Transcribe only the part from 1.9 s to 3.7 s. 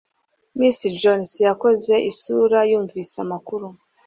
isura yumvise amakuru.